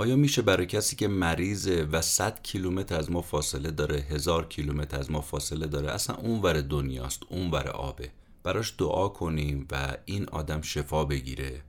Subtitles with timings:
[0.00, 4.98] آیا میشه برای کسی که مریضه و 100 کیلومتر از ما فاصله داره هزار کیلومتر
[4.98, 8.10] از ما فاصله داره اصلا اونور دنیاست اونور آبه.
[8.42, 11.62] براش دعا کنیم و این آدم شفا بگیره.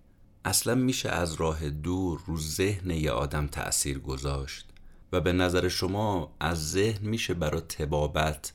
[0.45, 4.65] اصلا میشه از راه دور رو ذهن یه آدم تأثیر گذاشت؟
[5.11, 8.53] و به نظر شما از ذهن میشه برای تبابت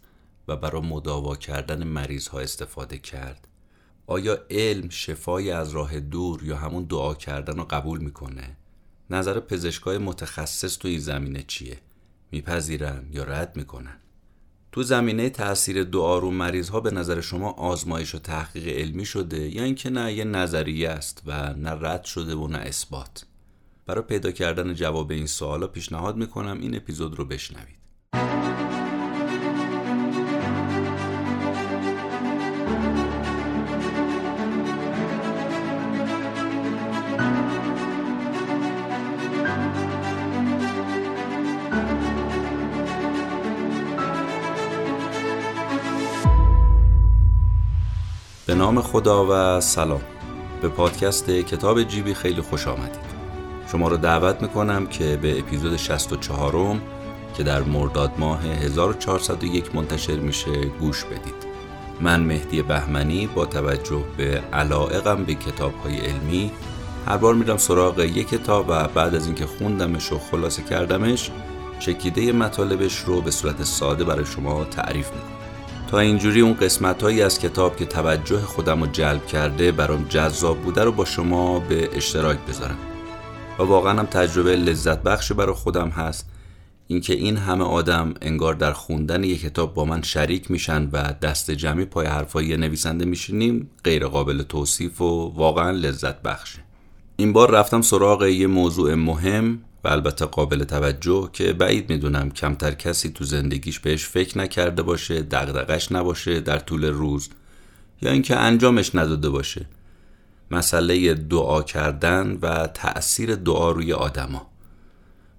[0.48, 3.48] و برای مداوا کردن مریض ها استفاده کرد؟
[4.06, 8.56] آیا علم شفای از راه دور یا همون دعا کردن رو قبول می‌کنه؟
[9.10, 11.78] نظر پزشکای متخصص تو این زمینه چیه؟
[12.32, 13.96] میپذیرن یا رد می‌کنن؟
[14.72, 19.48] تو زمینه تاثیر دعا رو مریض ها به نظر شما آزمایش و تحقیق علمی شده
[19.48, 23.26] یا اینکه نه یه نظریه است و نه رد شده و نه اثبات؟
[23.86, 27.85] برای پیدا کردن جواب این سوالا پیشنهاد می‌کنم این اپیزود رو بشنوید.
[48.56, 50.00] نام خدا و سلام.
[50.62, 53.06] به پادکست کتاب جیبی خیلی خوش آمدید.
[53.72, 56.80] شما رو دعوت می‌کنم که به اپیزود 64 م
[57.36, 61.46] که در مرداد ماه 1401 منتشر میشه گوش بدید.
[62.00, 66.50] من مهدی بهمنی با توجه به علائقم به کتاب های علمی
[67.06, 71.30] هر بار میرم سراغ یک کتاب و بعد از اینکه خوندمش و خلاصه کردمش
[71.78, 75.35] چکیده مطالبش رو به صورت ساده برای شما تعریف می‌کنم.
[75.90, 80.58] تا اینجوری اون قسمت هایی از کتاب که توجه خودم رو جلب کرده برام جذاب
[80.58, 82.78] بوده رو با شما به اشتراک بذارم.
[83.58, 86.30] و واقعا هم تجربه لذت بخش برای خودم هست
[86.86, 91.50] اینکه این همه آدم انگار در خوندن یک کتاب با من شریک میشن و دست
[91.50, 96.58] جمعی پای حرفای نویسنده میشینیم غیر قابل توصیف و واقعا لذت بخشه.
[97.16, 103.08] این بار رفتم سراغ یه موضوع مهم البته قابل توجه که بعید می‌دونم کمتر کسی
[103.08, 107.28] تو زندگیش بهش فکر نکرده باشه دغدغش نباشه در طول روز
[108.02, 109.66] یا اینکه انجامش نداده باشه.
[110.50, 114.46] مسئله دعا کردن و تأثیر دعا روی آدما.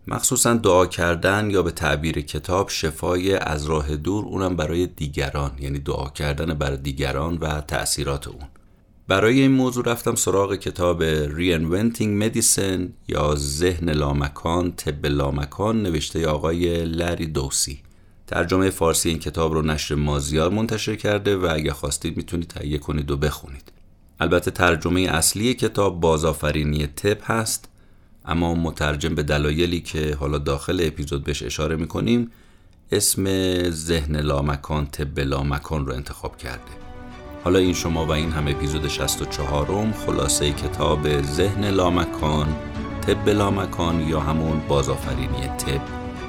[0.08, 5.80] مخصوصا دعا کردن یا به تعبیر کتاب شفای از راه دور اونم برای دیگران یعنی
[5.80, 8.48] دعا کردن برای دیگران و تأثیرات اون.
[9.08, 16.86] برای این موضوع رفتم سراغ کتاب Reinventing Medicine یا ذهن لامکان طب لامکان نوشته آقای
[16.86, 17.80] لری دوسی.
[18.28, 23.12] ترجمه فارسی این کتاب رو نشر مازیار منتشر کرده و اگه خواستید می‌تونید تهیه کنید
[23.12, 23.72] و بخونید.
[24.20, 27.70] البته ترجمه اصلی کتاب بازآفرینی طب هست
[28.26, 32.32] اما مترجم به دلایلی که حالا داخل اپیزود بهش اشاره می‌کنیم
[32.92, 33.24] اسم
[33.70, 36.87] ذهن لامکان طب لامکان رو انتخاب کرده.
[37.48, 42.56] حالا این شما و این هم اپیزود 64 م خلاصه کتاب ذهن لامکان
[43.08, 45.82] طب لامکان یا همون بازآفرینی طب.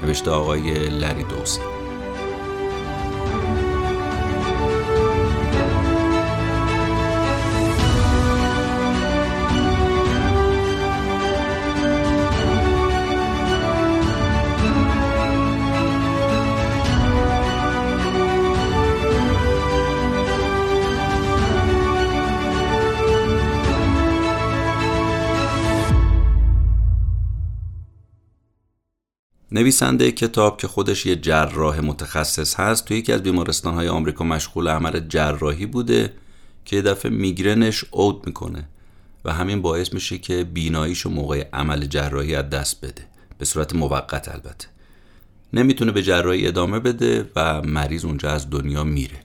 [0.03, 1.78] نوشته آقای لری دوسی.
[29.59, 34.67] نویسنده کتاب که خودش یه جراح متخصص هست توی یکی از بیمارستان های آمریکا مشغول
[34.67, 36.13] عمل جراحی بوده
[36.65, 38.67] که یه دفعه میگرنش عود می‌کنه
[39.25, 43.01] و همین باعث میشه که بیناییشو موقع عمل جراحی از دست بده.
[43.37, 44.67] به صورت موقت البته.
[45.53, 49.19] نمی‌تونه به جراحی ادامه بده و مریض اونجا از دنیا میره.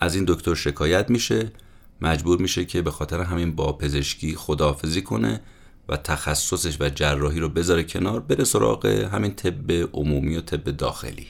[0.00, 1.52] از این دکتر شکایت میشه.
[2.00, 5.40] مجبور میشه که به خاطر همین با پزشکی خداحافظی کنه
[5.88, 11.26] و تخصصش و جراحی رو بذاره کنار بره سراغ همین طب عمومی و طب داخلی.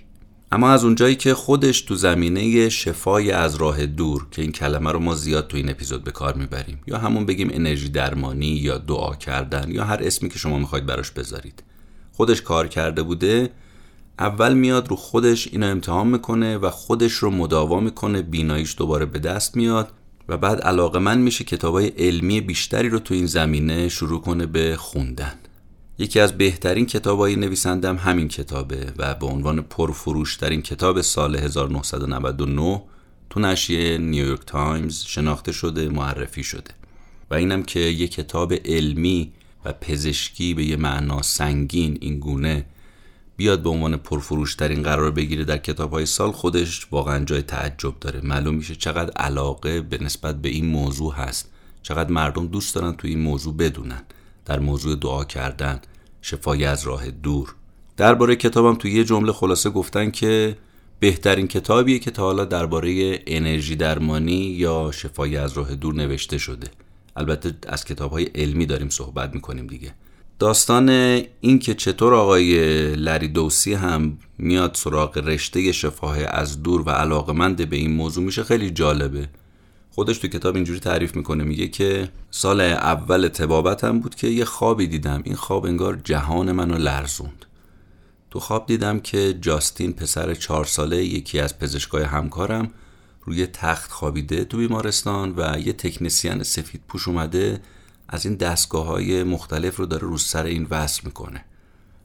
[0.52, 4.98] اما از اونجایی که خودش تو زمینه شفای از راه دور که این کلمه رو
[4.98, 9.14] ما زیاد تو این اپیزود به کار می‌بریم یا همون بگیم انرژی درمانی یا دعا
[9.14, 11.62] کردن یا هر اسمی که شما می‌خواید براش بذارید.
[12.12, 13.50] خودش کار کرده بوده
[14.18, 19.18] اول میاد رو خودش اینو امتحان می‌کنه و خودش رو مداوا می‌کنه بیناییش دوباره به
[19.18, 19.92] دست میاد.
[20.28, 24.76] و بعد علاقه من میشه کتابای علمی بیشتری رو تو این زمینه شروع کنه به
[24.76, 25.34] خوندن.
[25.98, 32.82] یکی از بهترین کتابای نویسندم همین کتابه و به عنوان پرفروشترین کتاب سال 1999
[33.30, 36.70] تو نشریه نیویورک تایمز شناخته شده معرفی شده.
[37.30, 39.32] و اینم که یه کتاب علمی
[39.64, 42.64] و پزشکی به یه معنا سنگین این گونه
[43.36, 48.20] بیاد به عنوان پرفروشترین قرار بگیره در کتاب های سال خودش واقعا جای تعجب داره.
[48.20, 51.50] معلوم میشه چقدر علاقه به نسبت به این موضوع هست.
[51.82, 54.02] چقدر مردم دوست دارن تو این موضوع بدونن.
[54.44, 55.80] در موضوع دعا کردن
[56.22, 57.54] شفای از راه دور.
[57.96, 60.56] درباره کتابم تو یه جمله خلاصه گفتن که
[61.00, 66.66] بهترین کتابیه که تا حالا درباره انرژی درمانی یا شفای از راه دور نوشته شده.
[67.16, 69.94] البته از کتاب های علمی داریم صحبت می‌کنیم دیگه.
[70.38, 70.88] داستان
[71.40, 72.56] این که چطور آقای
[72.96, 78.44] لری دوسی هم میاد سراغ رشته شفاه از دور و علاقمند به این موضوع میشه
[78.44, 79.28] خیلی جالبه.
[79.90, 84.86] خودش تو کتاب اینجوری تعریف می‌کنه میگه که سال اول تبابتم بود که یه خوابی
[84.86, 85.22] دیدم.
[85.24, 87.46] این خواب انگار جهان منو لرزوند.
[88.30, 92.70] تو خواب دیدم که جاستین پسر چهار ساله یکی از پزشکای همکارم
[93.24, 97.60] روی تخت خوابیده تو بیمارستان و یه تکنسیان سفید پوش اومده
[98.08, 101.44] از این دستگاه های مختلف رو داره رو سر این وصل می‌کنه.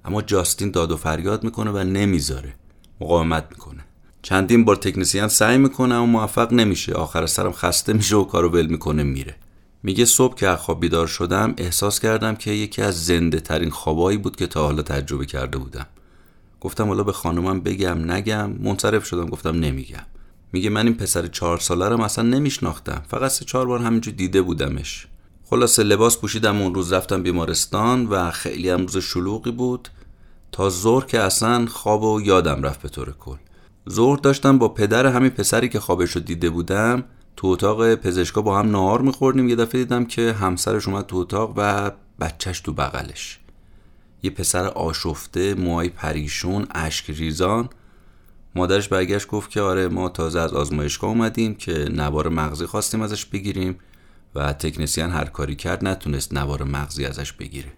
[0.05, 2.55] اما جاستین داد و فریاد می‌کنه و نمی‌ذاره.
[3.01, 3.85] مقاومت می‌کنه.
[4.21, 6.93] چندین بار تکنسیان سعی می‌کنه اما موفق نمیشه.
[6.93, 9.35] آخر سرم خسته میشه و کارو ول می‌کنه میره.
[9.83, 14.35] میگه صبح که خواب بیدار شدم احساس کردم که یکی از زنده ترین خوابایی بود
[14.35, 15.85] که تا حالا تجربه کرده بودم.
[16.61, 18.51] گفتم حالا به خانومم بگم نگم.
[18.51, 20.05] منصرف شدم گفتم نمیگم.
[20.53, 23.01] میگه من این پسر چهار ساله رو اصلا نمیشناختم.
[23.07, 25.07] فقط سه چهار بار همینجور دیده بودمش.
[25.53, 29.89] خلاصه لباس پوشیدم اون روز رفتم بیمارستان و خیلی هم روز شلوغی بود.
[30.51, 33.35] تا زور که اصلا خواب و یادم رفت به طور کل.
[33.85, 37.03] زور داشتم با پدر همین پسری که خوابش رو دیده بودم
[37.35, 39.49] تو اتاق پزشکا با هم نهار میخوردیم.
[39.49, 43.39] یه دفعه دیدم که همسرش اومد تو اتاق و بچهش تو بغلش.
[44.23, 47.69] یه پسر آشفته موهای پریشون اشک ریزان.
[48.55, 53.25] مادرش برگشت گفت که آره ما تازه از آزمایشگاه اومدیم که نوار مغزی خواستیم ازش
[53.25, 53.79] بگیریم.
[54.35, 57.71] و تکنسیان هر کاری کرد نتونست نوار مغزی ازش بگیره.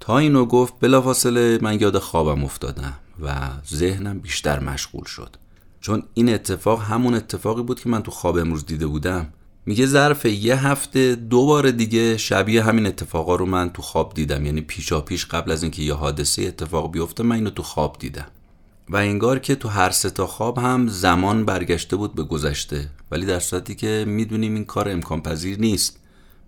[0.00, 5.36] تا اینو گفت بلافاصله من یاد خوابم افتادم و ذهنم بیشتر مشغول شد.
[5.80, 9.32] چون این اتفاق همون اتفاقی بود که من تو خواب امروز دیده بودم.
[9.66, 14.46] میگه ظرف یه هفته دو بار دیگه شبیه همین اتفاقا رو من تو خواب دیدم.
[14.46, 18.26] یعنی پیشا پیش قبل از اینکه یه حادثه اتفاق بیفته من اینو تو خواب دیدم.
[18.90, 22.90] و انگار که تو هر سه تا خواب هم زمان برگشته بود به گذشته.
[23.10, 26.00] ولی در صورتی که می‌دونیم این کار امکان پذیر نیست.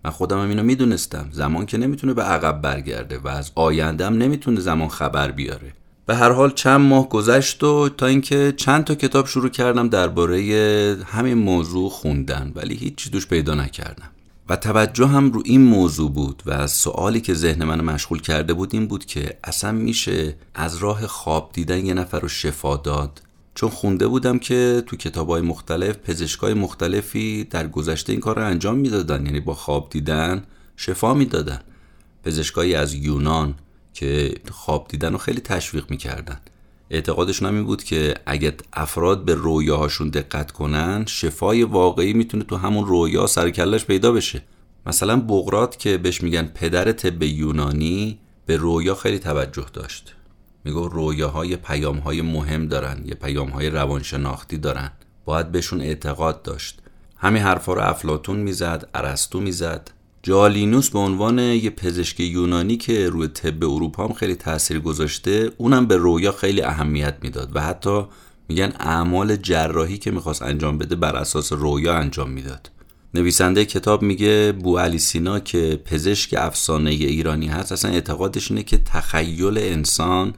[0.04, 1.28] من خودم هم اینو می‌دونستم.
[1.32, 5.72] زمان که نمی‌تونه به عقب برگرده و از آینده هم نمی‌تونه زمان خبر بیاره.
[6.06, 10.38] به هر حال چند ماه گذشت و تا اینکه چند تا کتاب شروع کردم درباره
[11.06, 12.52] همین موضوع خوندن.
[12.54, 14.10] ولی هیچی دوش پیدا نکردم.
[14.50, 18.74] و توجه هم رو این موضوع بود و سوالی که ذهن من مشغول کرده بود
[18.74, 23.22] این بود که اصلا میشه از راه خواب دیدن یه نفر رو شفا داد؟
[23.54, 28.46] چون خونده بودم که تو کتاب های مختلف پزشکای مختلفی در گذشته این کار رو
[28.46, 29.26] انجام می‌دادن.
[29.26, 30.44] یعنی با خواب دیدن
[30.76, 31.60] شفا می‌دادن.
[32.24, 33.54] پزشکایی از یونان
[33.94, 36.40] که خواب دیدن رو خیلی تشویق می‌کردن.
[36.90, 42.56] اعتقادشون هم این بود که اگه افراد به رویاهاشون دقت کنن شفای واقعی می‌تونه تو
[42.56, 44.42] همون رویا سرکلش پیدا بشه.
[44.86, 50.14] مثلا بغرات که بهش میگن پدر طب یونانی به رویا خیلی توجه داشت.
[50.64, 54.92] میگو رویاهای پیامهای مهم دارن یه پیامهای روانشناختی دارن.
[55.24, 56.82] باید بهشون اعتقاد داشت.
[57.16, 59.90] همین حرفا رو افلاتون می‌زد ارسطو می‌زد.
[60.22, 65.86] جالینوس به عنوان یه پزشک یونانی که روی طب اروپا هم خیلی تاثیر گذاشته اونم
[65.86, 68.04] به رویا خیلی اهمیت می‌داد و حتی
[68.48, 72.70] میگن اعمال جراحی که می‌خواست انجام بده بر اساس رویا انجام می‌داد.
[73.14, 78.78] نویسنده کتاب میگه بو علی سینا که پزشک افسانه ایرانی هست اصلا اعتقادش اینه که
[78.78, 80.34] تخیل انسان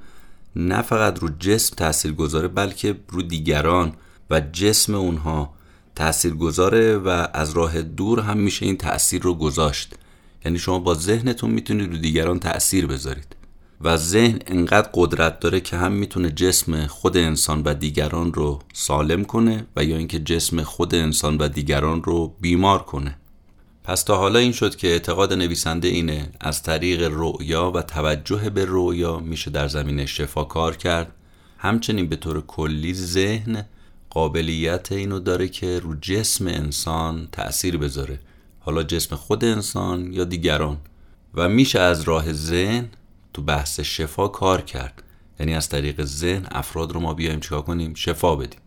[0.57, 3.93] نه فقط رو جسم تاثیر گذاره بلکه رو دیگران
[4.31, 5.55] و جسم اونها
[5.95, 9.95] تأثیر گذاره و از راه دور هم میشه این تأثیر رو گذاشت.
[10.45, 13.37] یعنی شما با ذهنتون می‌تونید رو دیگران تأثیر بذارید.
[13.81, 19.25] و ذهن انقدر قدرت داره که هم می‌تونه جسم خود انسان و دیگران رو سالم
[19.25, 23.17] کنه و یا اینکه جسم خود انسان و دیگران رو بیمار کنه.
[23.85, 28.65] پس تا حالا این شد که اعتقاد نویسنده اینه از طریق رؤیا و توجه به
[28.69, 31.13] رؤیا میشه در زمین شفا کار کرد.
[31.59, 33.65] همچنین به طور کلی ذهن
[34.13, 38.19] قابلیت اینو داره که رو جسم انسان تأثیر بذاره.
[38.61, 40.79] حالا جسم خود انسان یا دیگران.
[41.35, 42.89] و میشه از راه ذهن
[43.35, 45.03] تو بحث شفا کار کرد.
[45.41, 48.61] یعنی از طریق ذهن افراد رو ما بیایم چیکار کنیم؟ شفا بدیم.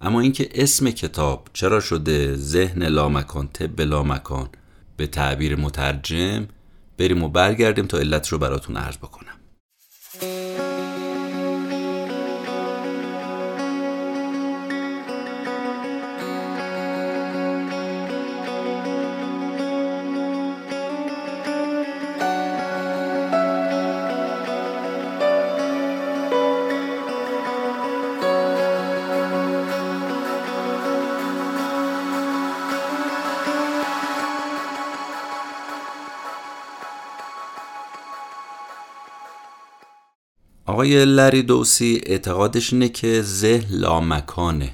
[0.00, 4.48] اما اینکه اسم کتاب چرا شده ذهن لامکان طب لامکان؟
[4.96, 6.48] به تعبیر مترجم
[6.98, 9.33] بریم و برگردیم تا علت رو براتون عرض بکنم.
[40.84, 44.72] آقای لری دوسی اعتقادش اینه که ذهن لامکانه.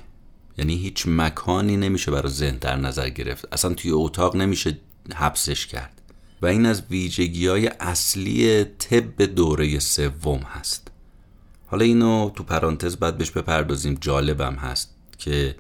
[0.58, 3.48] یعنی هیچ مکانی نمیشه برای ذهن در نظر گرفت.
[3.52, 4.78] اصلا توی اتاق نمیشه
[5.14, 6.02] حبسش کرد.
[6.42, 10.88] و این از ویژگی های اصلی طب دوره سوم هست.
[11.66, 13.98] حالا اینو تو پرانتز بعد بهش بپردازیم.
[14.00, 15.56] جالبم هست که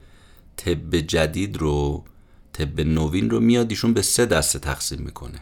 [0.56, 2.04] طب جدید رو
[2.52, 5.40] طب نوین رو میاد ایشون به سه دسته تقسیم می‌کنه.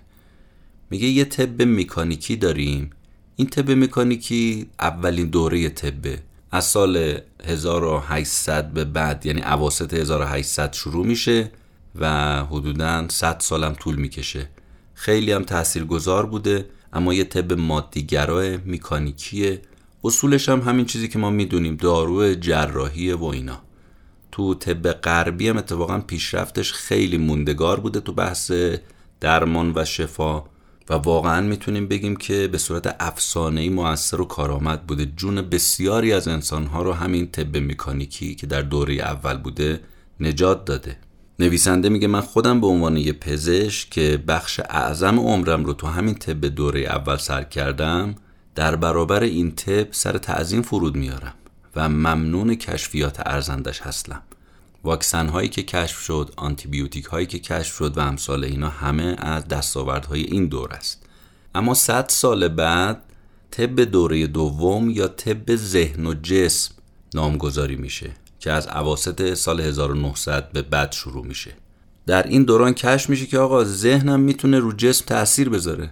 [0.90, 2.90] میگه یه طب مکانیکی داریم
[3.40, 6.18] این طب مکانیکی اولین دوره طبه
[6.50, 11.50] از سال 1800 به بعد یعنی اواسط 1800 شروع میشه
[11.94, 14.48] و حدودا 100 سالم طول می‌کشه.
[14.94, 19.62] خیلی هم تاثیرگذار بوده اما یه طب مادیگرای مکانیکیه
[20.04, 23.60] اصولش هم همین چیزی که ما می‌دونیم دارو جراحی و اینا.
[24.32, 28.52] تو طب غربی هم اتفاقا پیشرفتش خیلی موندگار بوده تو بحث
[29.20, 30.44] درمان و شفا.
[30.90, 35.06] و واقعا می‌تونیم بگیم که به صورت افسانه‌ای موثر و کارآمد بوده.
[35.06, 39.80] جون بسیاری از انسانها رو همین طب مکانیکی که در دوره اول بوده
[40.20, 40.96] نجات داده.
[41.38, 46.14] نویسنده میگه من خودم به عنوان یه پزشک که بخش اعظم عمرم رو تو همین
[46.14, 48.14] طب دوره اول سر کردم
[48.54, 51.34] در برابر این طب سر تعظیم فرود میارم
[51.76, 54.22] و ممنون کشفیات ارزندش هستم.
[54.84, 59.48] واکسن هایی که کشف شد آنتیبیوتیک هایی که کشف شد و امثال اینا همه از
[59.48, 61.02] دستاوردهای این دور است.
[61.54, 63.02] اما صد سال بعد
[63.50, 66.74] طب دوره دوم یا طب ذهن و جسم
[67.14, 71.52] نامگذاری میشه که از عواست سال 1900 به بعد شروع میشه.
[72.06, 75.90] در این دوران کشف میشه که آقا ذهنم می‌تونه رو جسم تاثیر بذاره.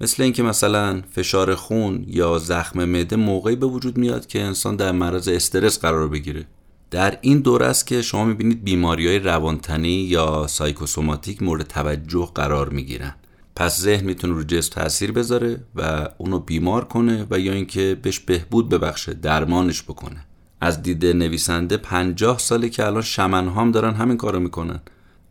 [0.00, 4.92] مثل اینکه مثلا فشار خون یا زخم معده موقعی به وجود میاد که انسان در
[4.92, 6.46] معرض استرس قرار بگیره.
[6.90, 12.68] در این دوره است که شما می‌بینید بیماری های روانتنی یا سایکوسوماتیک مورد توجه قرار
[12.68, 13.14] می‌گیرن.
[13.56, 18.18] پس ذهن می‌تونه رو جسم تاثیر بذاره و اونو بیمار کنه و یا اینکه بهش
[18.18, 20.26] بهبود ببخشه درمانش بکنه.
[20.60, 24.80] از دید نویسنده پنجاه ساله که الان شمنهام دارن همین کارو می‌کنن.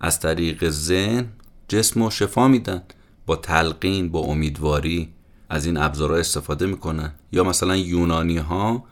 [0.01, 1.25] از طریق ذهن
[1.67, 2.81] جسم و شفا میدن.
[3.25, 5.09] با تلقین با امیدواری
[5.49, 7.11] از این ابزارها استفاده می‌کنن.
[7.31, 8.83] یا مثلا یونانی ها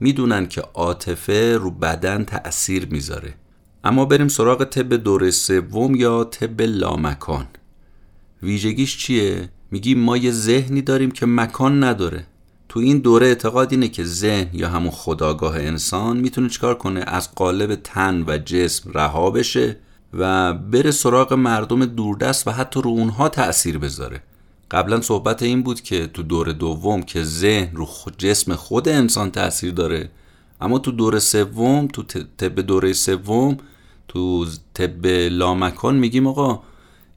[0.00, 3.34] می‌دونن که عاطفه رو بدن تأثیر می‌ذاره.
[3.84, 7.46] اما بریم سراغ طب دوره سوم یا طب لامکان.
[8.42, 12.26] ویژگیش چیه؟ میگی ما یه ذهنی داریم که مکان نداره.
[12.68, 17.34] تو این دوره اعتقاد اینه که ذهن یا همون خداگاه انسان می‌تونه چکار کنه؟ از
[17.34, 19.76] قالب تن و جسم رها بشه
[20.14, 24.22] و بره سراغ مردم دوردست و حتی رو اونها تأثیر بذاره.
[24.70, 29.72] قبلا صحبت این بود که تو دور دوم که ذهن رو جسم خود انسان تاثیر
[29.72, 30.10] داره
[30.60, 32.02] اما تو دور سوم تو
[32.36, 33.56] طب دوره سوم
[34.08, 36.62] تو طب لامکان میگیم آقا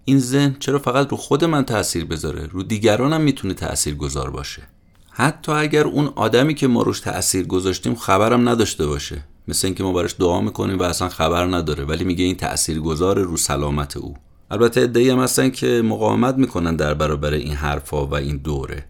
[0.06, 4.30] این ذهن چرا فقط رو خود من تاثیر بذاره؟ رو دیگران هم می‌تونه تاثیر گذار
[4.30, 4.62] باشه.
[5.10, 9.24] حتی اگر اون آدمی که ما روش تاثیر گذاشتیم خبرم نداشته باشه.
[9.48, 13.20] مثل اینکه ما براش دعا می‌کنیم و اصلا خبر نداره ولی میگه این تأثیر گذار
[13.20, 14.16] رو سلامت او.
[14.52, 18.86] البته ادعی هم هستن که مقاومت می‌کنن در برابر این حرفا و این دوره.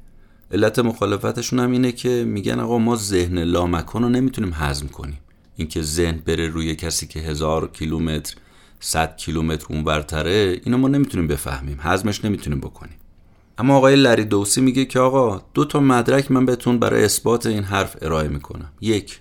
[0.51, 5.20] علت مخالفتشون هم اینه که میگن آقا ما ذهن لامکان رو نمی‌تونیم هضم کنیم.
[5.56, 8.36] اینکه ذهن بره روی کسی که هزار کیلومتر
[8.80, 11.77] صد کیلومتر اون برتره اینو ما نمی‌تونیم بفهمیم.
[11.82, 12.96] هضمش نمی‌تونیم بکنیم.
[13.58, 17.63] اما آقای لری دوسی میگه که آقا دو تا مدرک من بهتون برای اثبات این
[17.63, 18.72] حرف ارائه می‌کنم.
[18.82, 19.20] یک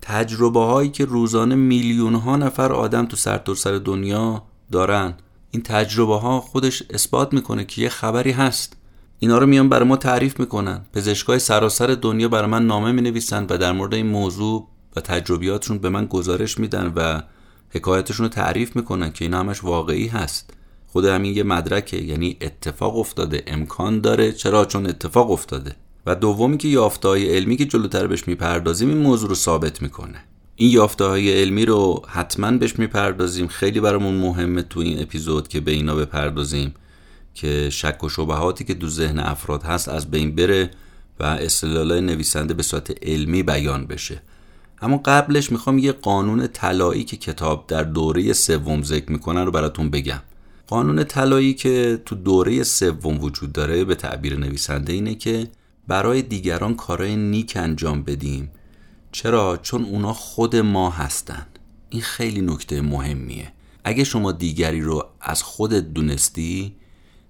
[0.00, 5.14] تجربه هایی که روزانه میلیون ها نفر آدم تو سرتاسر سر دنیا دارن.
[5.54, 8.76] این تجربه ها خودش اثبات می‌کنه که یه خبری هست.
[9.18, 10.84] اینا رو میان برای ما تعریف می‌کنن.
[10.92, 15.78] پزشکای سراسر دنیا برای من نامه می نویسن و در مورد این موضوع و تجربیاتشون
[15.78, 17.22] به من گزارش میدن و
[17.70, 20.54] حکایتشون رو تعریف می‌کنن که این همش واقعی هست.
[20.86, 24.32] خود همین یه مدرکه یعنی اتفاق افتاده امکان داره.
[24.32, 25.76] چرا؟ چون اتفاق افتاده.
[26.06, 30.24] و دومی که یافته های علمی که جلوتر بهش می‌پردازیم این موضوع رو ثابت می‌کنه.
[30.62, 33.46] این یافته های علمی رو حتما بهش می‌پردازیم.
[33.46, 36.74] خیلی برامون مهمه تو این اپیزود که به اینا بپردازیم
[37.34, 40.70] که شک و شبهاتی که دو ذهن افراد هست از بین بره
[41.20, 44.22] و استدلال نویسنده به صورت علمی بیان بشه.
[44.82, 49.90] اما قبلش می‌خوام یه قانون طلایی که کتاب در دوره سوم ذکر می‌کنن رو براتون
[49.90, 50.20] بگم.
[50.66, 55.46] قانون طلایی که تو دوره سوم وجود داره به تعبیر نویسنده اینه که
[55.88, 58.50] برای دیگران کارهای نیک انجام بدیم.
[59.12, 61.46] چرا؟ چون اونا خود ما هستن.
[61.90, 63.52] این خیلی نکته مهمیه.
[63.84, 66.74] اگه شما دیگری رو از خودت دونستی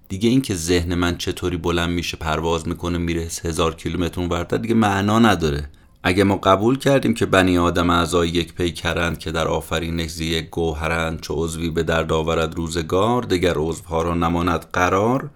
[0.09, 4.73] دیگه این که ذهن من چطوری بلند میشه پرواز می‌کنه میره هزار کیلومتر اونورتر دیگه
[4.73, 5.69] معنا نداره.
[6.03, 11.21] اگه ما قبول کردیم که بنی آدم اعضای یک پیکرند که در آفرینش یک گوهرند
[11.21, 15.29] چه عضوی به درد آورد روزگار دیگر عضوها را نماند قرار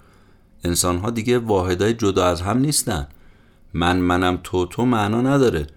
[0.63, 3.07] انسانها دیگه واحدای جدا از هم نیستن.
[3.73, 5.67] من منم تو تو معنا نداره.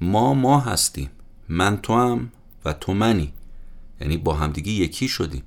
[0.00, 1.10] ما ما هستیم.
[1.48, 2.32] من تو هم
[2.64, 3.32] و تو منی.
[4.00, 5.42] یعنی با همدیگه یکی شدیم.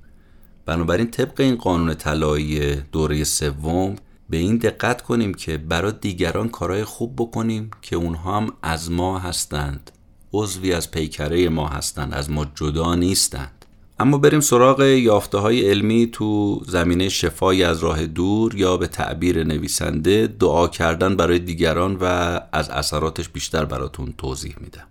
[0.66, 3.96] بنابراین طبق این قانون طلایی دوره سوم
[4.30, 9.18] به این دقت کنیم که برای دیگران کارهای خوب بکنیم که اونها هم از ما
[9.18, 9.90] هستند.
[10.32, 12.14] عضوی از پیکره ما هستند.
[12.14, 13.59] از ما جدا نیستند.
[14.00, 19.44] اما بریم سراغ یافته های علمی تو زمینه شفای از راه دور یا به تعبیر
[19.44, 22.04] نویسنده دعا کردن برای دیگران و
[22.52, 24.86] از اثراتش بیشتر براتون توضیح میدم.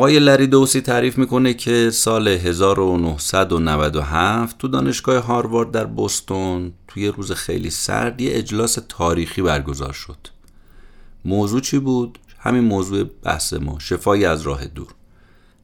[0.00, 7.70] آقای لریدوسی تعریف می‌کنه که سال 1997 تو دانشگاه هاروارد در بوستون توی روز خیلی
[7.70, 10.16] سرد یه اجلاس تاریخی برگزار شد.
[11.24, 14.88] موضوع چی بود؟ همین موضوع بحث ما شفای از راه دور.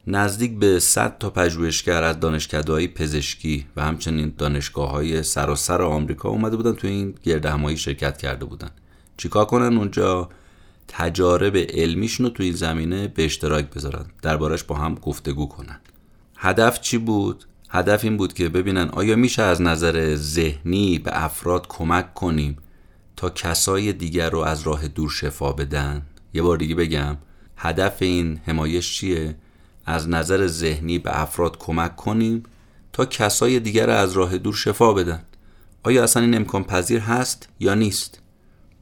[0.07, 6.55] نزدیک به 100 تا پژوهشگر از دانشکدههای پزشکی و همچنین دانشگاه های سراسر آمریکا اومده
[6.55, 8.69] بودن تو این گرد شرکت کرده بودن.
[9.17, 10.29] چیکار کنن اونجا؟
[10.87, 15.79] تجارب علمیشون رو تو این زمینه به اشتراک بذارن دربارش با هم گفتگو کنن.
[16.37, 21.67] هدف چی بود؟ هدف این بود که ببینن آیا میشه از نظر ذهنی به افراد
[21.67, 22.57] کمک کنیم
[23.15, 26.01] تا کسای دیگر رو از راه دور شفا بدن؟
[26.33, 27.17] یه بار دیگه بگم
[27.57, 29.35] هدف این حمایش چیه؟
[29.85, 32.43] از نظر ذهنی به افراد کمک کنیم
[32.93, 35.23] تا کسای دیگر رو از راه دور شفا بدن.
[35.83, 38.21] آیا اصلا این امکان پذیر هست یا نیست؟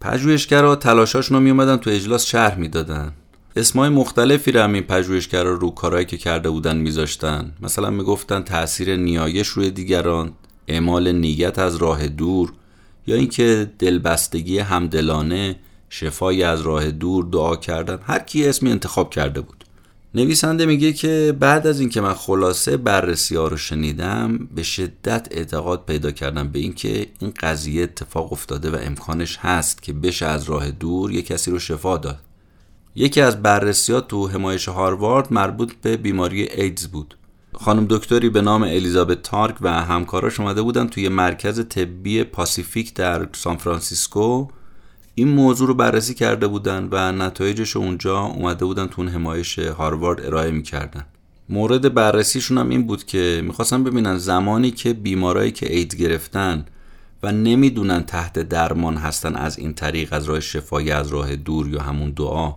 [0.01, 3.13] پژوهشگرا تلاشاشون رو میومدن تو اجلاس شرح می‌دادن.
[3.55, 7.53] اسمای مختلفی رو هم این پژوهشگرا رو کارهایی که کرده بودن میذاشتن.
[7.61, 10.31] مثلا می‌گفتن تاثیر نیایش روی دیگران
[10.67, 12.53] اعمال نیت از راه دور
[13.07, 15.55] یا اینکه دلبستگی همدلانه
[15.89, 17.99] شفای از راه دور دعا کردن.
[18.03, 19.64] هر کی اسمی انتخاب کرده بود.
[20.15, 25.85] نویسنده میگه که بعد از اینکه من خلاصه بررسی ها رو شنیدم به شدت اعتقاد
[25.85, 30.71] پیدا کردم به اینکه این قضیه اتفاق افتاده و امکانش هست که بشه از راه
[30.71, 32.19] دور یه کسی رو شفا داد.
[32.95, 37.17] یکی از بررسی ها تو همایش هاروارد مربوط به بیماری ایدز بود.
[37.53, 43.27] خانم دکتری به نام الیزابت تارگ و همکاراش اومده بودن توی مرکز طبی پاسیفیک در
[43.33, 44.47] سان فرانسیسکو
[45.17, 50.51] این موضوع رو بررسی کرده بودن و نتایجش اونجا اومده بودن تو همایش هاروارد ارائه
[50.51, 51.05] می‌کردن.
[51.49, 56.65] مورد بررسیشون هم این بود که می‌خواستن ببینن زمانی که بیمارایی که ایدز گرفتن
[57.23, 61.81] و نمی‌دونن تحت درمان هستن از این طریق از راه شفایی از راه دور یا
[61.81, 62.55] همون دعا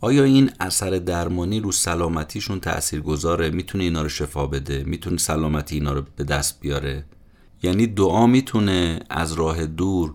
[0.00, 5.74] آیا این اثر درمانی رو سلامتیشون تأثیر گذاره می‌تونه اینا رو شفا بده؟ می‌تونه سلامتی
[5.74, 7.04] اینا رو به دست بیاره؟
[7.62, 10.14] یعنی دعا می‌تونه از راه دور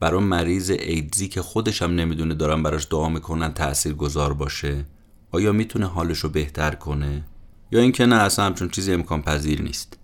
[0.00, 4.84] برای مریض ایدزی که خودش هم نمی‌دونه دارن براش دعا می‌کنن تأثیر گذار باشه.
[5.30, 7.24] آیا می‌تونه حالش رو بهتر کنه؟
[7.72, 9.98] یا اینکه نه اصلا همچون چیزی امکان پذیر نیست.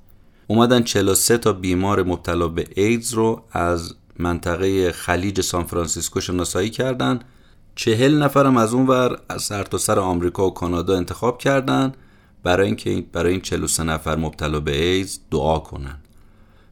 [0.46, 7.20] اومدن 43 تا بیمار مبتلا به ایدز رو از منطقه خلیج سان فرانسیسکو شناسایی کردن.
[7.74, 11.92] چهل نفرم از اون ور از سرتاسر سر آمریکا و کانادا انتخاب کردن.
[12.42, 15.98] برای اینکه برای این 43 نفر مبتلا به ایدز دعا کنن.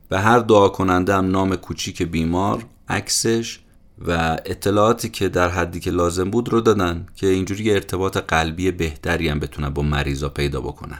[0.09, 3.61] به هر دعا کننده هم نام کوچیک بیمار عکسش
[3.99, 9.29] و اطلاعاتی که در حدی که لازم بود رو دادن که اینجوری ارتباط قلبی بهتری
[9.29, 10.99] هم بتونن با مریضا پیدا بکنن.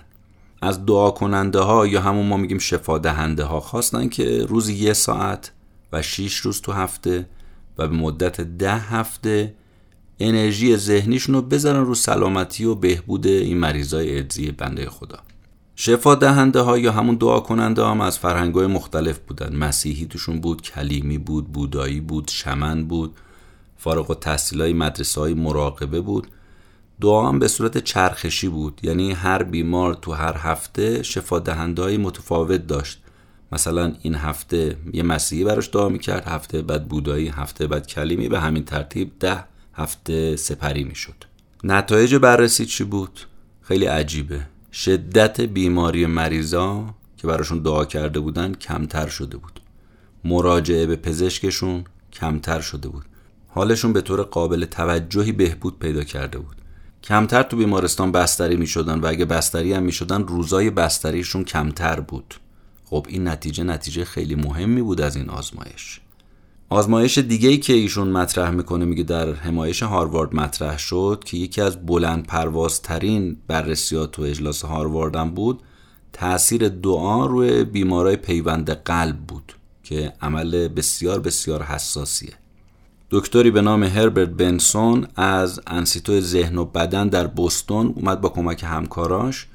[0.63, 4.93] از دعا کننده ها یا همون ما میگیم شفا دهنده ها خواستن که روزی یه
[4.93, 5.53] ساعت
[5.93, 7.27] و 6 روز تو هفته
[7.79, 9.55] و به مدت ده هفته
[10.21, 15.19] انرژی ذهنیشون رو بذارن رو سلامتی و بهبود این مریضای ادزی بنده خدا.
[15.77, 19.57] شفا دهنده ها یا همون دعا کننده هم از فرهنگ های مختلف بودن.
[19.57, 23.17] مسیحی توشون بود کلیمی بود بودایی بود شمن بود
[23.77, 26.27] فارغ و تحصیل های مدرسه های مراقبه بود.
[27.01, 28.81] دعا هم به صورت چرخشی بود.
[28.83, 33.01] یعنی هر بیمار تو هر هفته شفا دهنده های متفاوت داشت.
[33.53, 38.41] مثلا این هفته یه مسیحی براش دعا می‌کرد هفته بعد بودایی هفته بعد کلیمی به
[38.41, 41.25] همین ترتیب ده هفته سپری می‌شد.
[41.65, 43.21] نتایج بررسی چی بود؟
[43.63, 44.54] خیلی عجیبه.
[44.75, 49.61] شدت بیماری مریضا که براشون دعا کرده بودن کمتر شده بود.
[50.25, 53.05] مراجعه به پزشکشون کمتر شده بود.
[53.49, 56.57] حالشون به طور قابل توجهی بهبود پیدا کرده بود.
[57.05, 62.01] کمتر تو بیمارستان بستری می شدن و اگه بستری هم می شدن روزای بستریشون کمتر
[62.01, 62.35] بود.
[62.85, 66.01] خب این نتیجه نتیجه خیلی مهمی بود از این آزمایش.
[66.75, 71.61] آزمایش دیگه ای که ایشون مطرح می‌کنه میگه در حمایش هاروارد مطرح شد که یکی
[71.61, 75.63] از بلند پروازترین بررسیات و اجلاس هاروارد بود.
[76.13, 82.33] تاثیر دعا روی بیمارای پیوند قلب بود که عمل بسیار بسیار حساسیه.
[83.11, 88.65] دکتری به نام هربرت بنسون از انسیتو ذهن و بدن در بوستون اومد با کمک
[88.65, 89.47] همکاراش.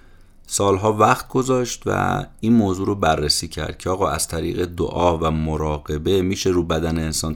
[0.52, 5.32] سالها وقت گذاشت و این موضوع رو بررسی کرد که آقا از طریق دعا و
[5.32, 7.36] مراقبه میشه رو بدن انسان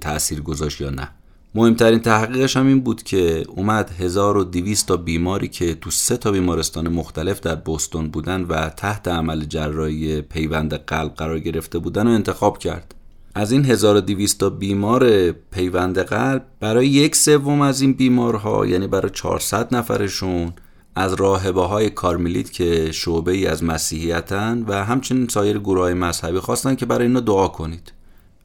[0.00, 1.08] تاثیر گذاشت یا نه.
[1.54, 6.88] مهمترین تحقیقش هم این بود که اومد 1200 تا بیماری که تو سه تا بیمارستان
[6.88, 12.58] مختلف در بوستون بودن و تحت عمل جراحی پیوند قلب قرار گرفته بودن و انتخاب
[12.58, 12.94] کرد.
[13.34, 19.10] از این 1200 تا بیمار پیوند قلب برای یک سوم از این بیمارها یعنی برای
[19.10, 20.52] 400 نفرشون
[20.98, 26.38] از راهبه های کارمیلیت که شعبه ای از مسیحیتن و همچنین سایر گروه های مذهبی
[26.38, 27.92] خواستن که برای اینا دعا کنید.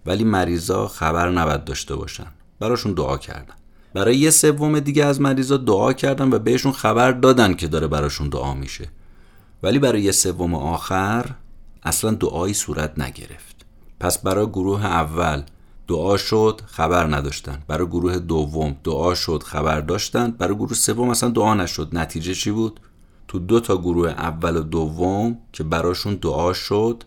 [0.05, 2.27] ولی مریضا خبر نبد داشته باشن.
[2.59, 3.53] براشون دعا کردن.
[3.93, 8.29] برای یه سوم دیگه از مریضا دعا کردن و بهشون خبر دادن که داره براشون
[8.29, 8.89] دعا میشه.
[9.63, 11.25] ولی برای یه سوم آخر
[11.83, 13.65] اصلا دعایی صورت نگرفت.
[13.99, 15.43] پس برای گروه اول
[15.87, 17.63] دعا شد خبر نداشتن.
[17.67, 20.31] برای گروه دوم دعا شد خبر داشتن.
[20.31, 21.89] برای گروه سوم اصلا دعا نشد.
[21.93, 22.79] نتیجه چی بود؟
[23.27, 27.03] تو دو تا گروه اول و دوم که براشون دعا شد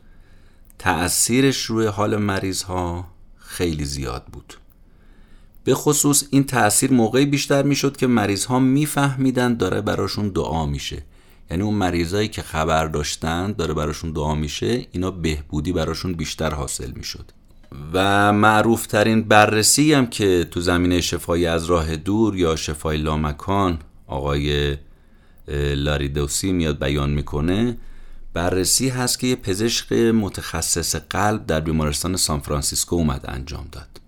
[0.79, 3.05] تأثیرش روی حال مریض ها
[3.37, 4.55] خیلی زیاد بود.
[5.65, 11.05] به خصوص این تأثیر موقعی بیشتر می‌شد که مریض ها میفهمیدن داره براشون دعا میشه.
[11.51, 16.91] یعنی اون مریضایی که خبر داشتن داره براشون دعا میشه اینا بهبودی براشون بیشتر حاصل
[16.91, 17.33] می‌شد.
[17.93, 23.79] و معروف ترین بررسی هم که تو زمینه شفای از راه دور یا شفای لامکان
[24.07, 24.77] آقای
[25.75, 27.77] لری داسی میاد بیان می‌کنه
[28.33, 34.01] بررسی هست که یه پزشک متخصص قلب در بیمارستان سان فرانسیسکو اومد انجام داد.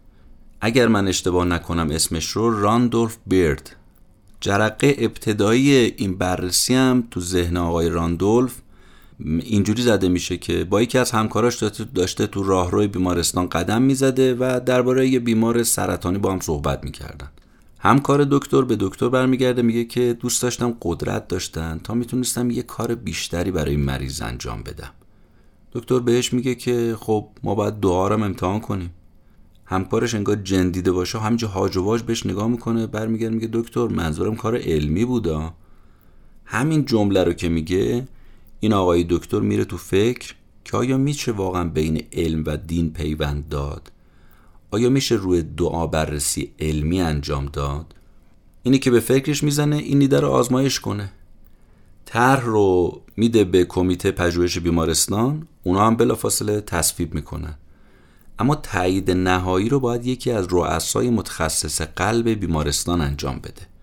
[0.60, 3.76] اگر من اشتباه نکنم اسمش رو راندولف بیرد.
[4.40, 8.54] جرقه ابتدایی این بررسی هم تو ذهن آقای راندولف
[9.24, 11.62] اینجوری زده میشه که با یکی از همکاراش
[11.94, 17.28] داشته تو راهروی بیمارستان قدم می‌زده و درباره یه بیمار سرطانی با هم صحبت می‌کردن.
[17.78, 22.94] همکار دکتر به دکتر برمیگرده میگه که دوست داشتم قدرت داشتن تا می‌تونستم یه کار
[22.94, 24.90] بیشتری برای این مریض انجام بدم.
[25.72, 28.90] دکتر بهش میگه که خب ما باید دعا رو امتحان کنیم.
[29.64, 34.36] همکارش انگار جندیده باشه همینجا هاج و واج بهش نگاه می‌کنه برمیگرده میگه دکتر منظورم
[34.36, 35.54] کار علمی بودا.
[36.44, 38.08] همین جمله رو که میگه
[38.60, 43.48] این آقای دکتر میره تو فکر که آیا میشه واقعا بین علم و دین پیوند
[43.48, 43.92] داد؟
[44.70, 47.94] آیا میشه روی دعا بررسی علمی انجام داد؟
[48.62, 51.12] اینی که به فکرش می‌زنه این ایده رو آزمایش کنه.
[52.04, 57.54] طرح رو میده به کمیته پژوهش بیمارستان اونا هم بلافاصله تصویب می‌کنن.
[58.38, 63.77] اما تایید نهایی رو باید یکی از رؤسای متخصص قلب بیمارستان انجام بده.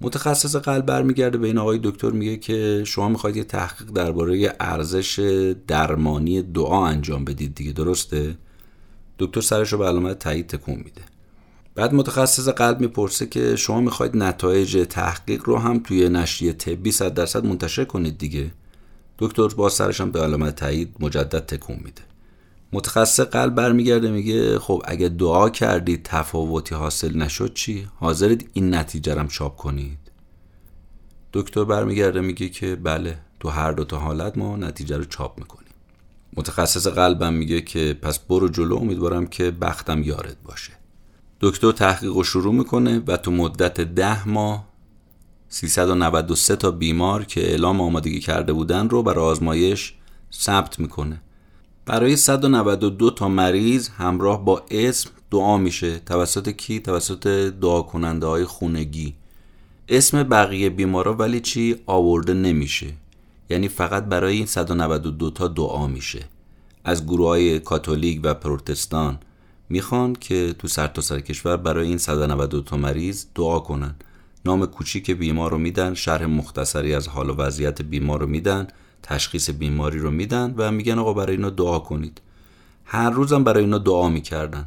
[0.00, 5.18] متخصص قلب برمیگرده به این آقای دکتر میگه که شما می‌خواید یه تحقیق درباره ارزش
[5.66, 8.36] درمانی دعا انجام بدید دیگه درسته؟
[9.18, 11.02] دکتر سرش رو به علامت تایید تکون میده.
[11.74, 17.14] بعد متخصص قلب می‌پرسه که شما می‌خواید نتایج تحقیق رو هم توی نشریه طبی صد
[17.14, 18.50] درصد منتشر کنید دیگه.
[19.18, 22.02] دکتر با سرش هم به علامت تایید مجدد تکون میده.
[22.74, 29.14] متخصص قلب برمیگرده میگه خب اگه دعا کردید تفاوتی حاصل نشد چی؟ حاضرید این نتیجه
[29.14, 29.98] رم چاپ کنید.
[31.32, 35.70] دکتر برمیگرده میگه که بله تو هر دو تا حالت ما نتیجه رو چاپ می‌کنیم.
[36.36, 40.72] متخصص قلبم میگه که پس برو جلو امیدوارم که بختم یارت باشه.
[41.40, 44.68] دکتر تحقیق رو شروع می‌کنه و تو مدت ده ماه
[45.48, 49.94] 393 تا بیمار که اعلام آمادگی کرده بودن رو برای آزمایش
[50.32, 51.20] ثبت می‌کنه.
[51.86, 55.98] برای 192 تا مریض همراه با اسم دعا میشه.
[55.98, 57.26] توسط کی؟ توسط
[57.60, 59.14] دعا کننده های خونگی.
[59.88, 62.86] اسم بقیه بیمارا ولی چی؟ آورده نمیشه.
[63.50, 66.24] یعنی فقط برای این 192 تا دعا میشه.
[66.84, 69.18] از گروه های کاتولیک و پروتستان
[69.68, 73.94] می‌خوان که تو سرتاسر سر کشور برای این 192 تا مریض دعا کنن.
[74.44, 78.66] نام کوچیک بیمار رو میدن شرح مختصری از حال و وضعیت بیمار رو میدن.
[79.04, 82.20] تشخیص بیماری رو میدن و میگن آقا برای اینا دعا کنید.
[82.84, 84.66] هر روزم برای اینا دعا می‌کردن.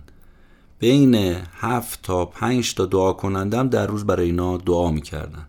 [0.80, 5.46] بین هفت تا پنج تا دعا کنندم در روز برای اینا دعا می‌کردن.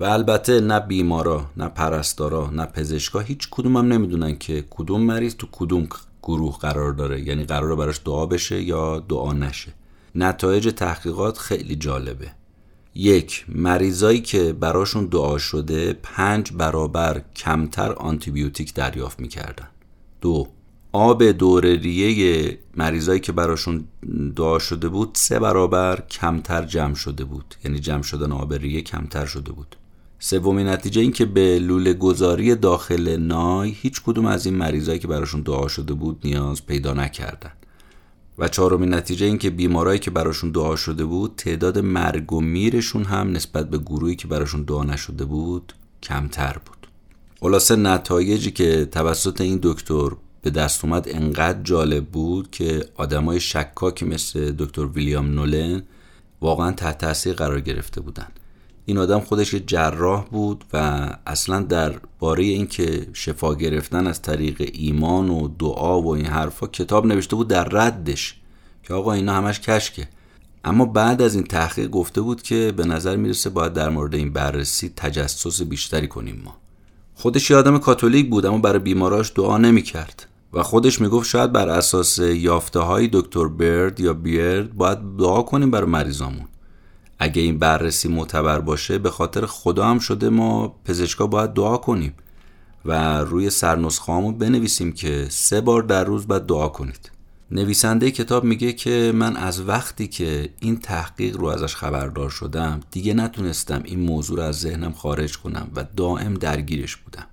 [0.00, 5.34] و البته نه بیمارا نه پرستارا نه پزشکا هیچ کدوم هم نمی‌دونن که کدوم مریض
[5.34, 5.88] تو کدوم
[6.22, 7.20] گروه قرار داره.
[7.20, 9.72] یعنی قرار براش دعا بشه یا دعا نشه.
[10.14, 12.30] نتایج تحقیقات خیلی جالبه.
[12.94, 19.68] یک مریضایی که براشون دعا شده پنج برابر کمتر آنتیبیوتیک دریافت می‌کردن.
[20.20, 20.48] دو
[20.92, 23.84] آب دور ریه مریضایی که براشون
[24.36, 27.54] دعا شده بود سه برابر کمتر جمع شده بود.
[27.64, 29.76] یعنی جمع شدن آب ریه کمتر شده بود.
[30.18, 35.08] سومین نتیجه این که به لوله گذاری داخل نای هیچ کدوم از این مریضایی که
[35.08, 37.52] براشون دعا شده بود نیاز پیدا نکردن.
[38.38, 43.04] و چهارمین نتیجه این که بیمارایی که براشون دعا شده بود تعداد مرگ و میرشون
[43.04, 46.86] هم نسبت به گروهی که براشون دعا نشده بود کمتر بود.
[47.40, 50.10] خلاصه نتایجی که توسط این دکتر
[50.42, 55.82] به دست اومد انقدر جالب بود که آدمای شکاکی مثل دکتر ویلیام نولن
[56.40, 58.28] واقعا تحت تاثیر قرار گرفته بودن.
[58.86, 65.30] این آدم خودش جراح بود و اصلا در باره اینکه شفا گرفتن از طریق ایمان
[65.30, 68.36] و دعا و این حرفا کتاب نوشته بود در ردش
[68.82, 70.08] که آقا اینا همش کشکه.
[70.64, 74.32] اما بعد از این تحقیق گفته بود که به نظر می‌رسه باید در مورد این
[74.32, 76.56] بررسی تجسس بیشتری کنیم ما.
[77.14, 80.26] خودش یه آدم کاتولیک بود اما برای بیماراش دعا نمی‌کرد.
[80.52, 85.70] و خودش می‌گفت شاید بر اساس یافته های دکتر برد یا بیرد باید دعا کنیم
[85.70, 86.48] برای مریضامون.
[87.22, 92.14] اگه این بررسی معتبر باشه به خاطر خدا هم شده ما پزشکا باید دعا کنیم
[92.84, 97.10] و روی سرنسخه بنویسیم که سه بار در روز باید دعا کنید.
[97.50, 103.14] نویسنده کتاب میگه که من از وقتی که این تحقیق رو ازش خبردار شدم دیگه
[103.14, 107.26] نتونستم این موضوع رو از ذهنم خارج کنم و دائم درگیرش بودم.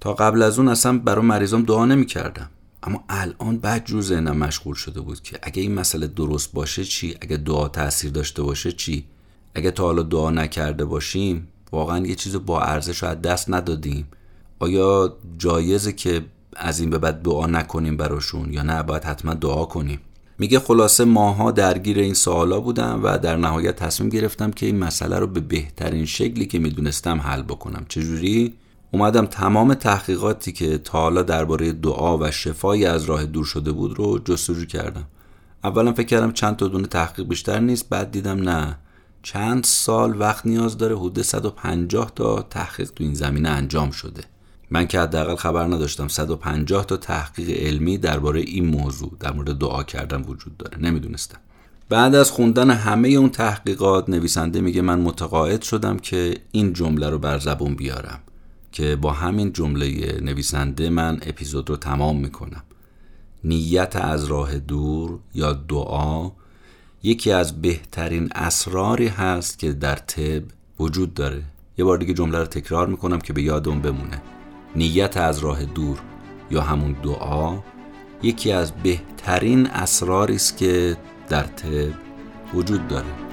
[0.00, 2.50] تا قبل از اون اصلا برای مریضام دعا نمی‌کردم.
[2.82, 7.16] اما الان بعد جو ذهنم مشغول شده بود که اگه این مسئله درست باشه چی؟
[7.20, 9.04] اگه دعا تاثیر داشته باشه چی؟
[9.54, 14.08] اگه تا حالا دعا نکرده باشیم واقعا یه چیز با ارزش از دست ندادیم.
[14.58, 16.24] آیا جایزه که
[16.56, 20.00] از این به بعد دعا نکنیم براشون یا نه باید حتما دعا کنیم؟
[20.38, 25.18] میگه خلاصه ماها درگیر این سوالا بودم و در نهایت تصمیم گرفتم که این مسئله
[25.18, 27.86] رو به بهترین شکلی که می‌دونستم حل بکنم.
[27.88, 28.54] چجوری؟
[28.90, 33.98] اومدم تمام تحقیقاتی که تا حالا درباره دعا و شفای از راه دور شده بود
[33.98, 35.04] رو جستجو کردم.
[35.64, 38.78] اولا فکر کردم چند تا دونه تحقیق بیشتر نیست بعد دیدم نه.
[39.22, 44.24] چند سال وقت نیاز داره حدود 150 تا تحقیق تو این زمینه انجام شده.
[44.70, 49.82] من که حداقل خبر نداشتم 150 تا تحقیق علمی درباره این موضوع در مورد دعا
[49.82, 50.78] کردن وجود داره.
[50.78, 51.38] نمی‌دونستم.
[51.88, 57.18] بعد از خوندن همه اون تحقیقات نویسنده میگه من متقاعد شدم که این جمله رو
[57.18, 58.20] بر زبون بیارم
[58.72, 62.62] که با همین جمله نویسنده من اپیزود رو تمام می‌کنم.
[63.44, 66.30] نیت از راه دور یا دعا
[67.04, 70.42] یکی از بهترین اسراری هست که در طب
[70.80, 71.42] وجود داره.
[71.78, 74.22] یه بار دیگه جمله رو تکرار می‌کنم که به یادم بمونه.
[74.76, 75.98] نیت از راه دور
[76.50, 77.58] یا همون دعا
[78.22, 80.96] یکی از بهترین اسراری است که
[81.28, 81.92] در طب
[82.54, 83.31] وجود داره.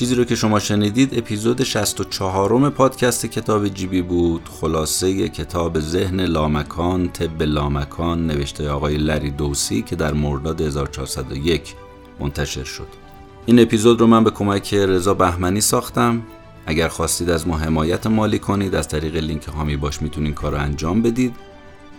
[0.00, 4.48] چیزی رو که شما شنیدید اپیزود 64 م پادکست کتاب جیبی بود.
[4.60, 11.74] خلاصه کتاب ذهن لامکان طب لامکان نوشته آقای لری دوسی که در مرداد 1401
[12.20, 12.86] منتشر شد.
[13.46, 16.22] این اپیزود رو من به کمک رضا بهمنی ساختم.
[16.66, 20.58] اگر خواستید از ما حمایت مالی کنید از طریق لینک هامی باش می‌تونین کار رو
[20.58, 21.36] انجام بدید.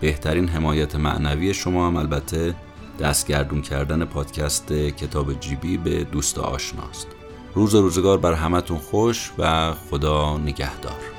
[0.00, 2.54] بهترین حمایت معنوی شما هم البته
[3.00, 7.21] دستگردون کردن پادکست کتاب جیبی به دوست آشناست.
[7.54, 11.11] روز روزگار بر همتون خوش و خدا نگهدار.